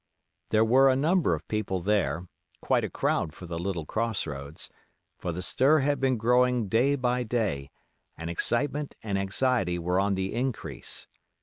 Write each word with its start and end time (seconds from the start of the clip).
There 0.49 0.65
were 0.65 0.89
a 0.89 0.95
number 0.95 1.35
of 1.35 1.47
people 1.47 1.79
there—quite 1.79 2.83
a 2.83 2.89
crowd 2.89 3.33
for 3.35 3.45
the 3.45 3.59
little 3.59 3.85
Cross 3.85 4.25
roads—for 4.25 5.31
the 5.31 5.43
stir 5.43 5.77
had 5.81 5.99
been 5.99 6.17
growing 6.17 6.67
day 6.67 6.95
by 6.95 7.21
day, 7.21 7.69
and 8.17 8.27
excitement 8.27 8.95
and 9.03 9.19
anxiety 9.19 9.77
were 9.77 9.99
on 9.99 10.15
the 10.15 10.33
increase. 10.33 11.05